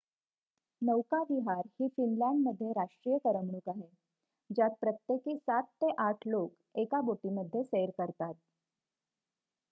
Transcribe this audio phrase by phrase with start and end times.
[0.81, 7.89] नौकाविहार ही फिनलँडमध्ये राष्ट्रीय करमणूक आहे ज्यात प्रत्येकी ७ ते ८ लोक एका बोटीमध्ये सैर
[7.97, 8.33] करतात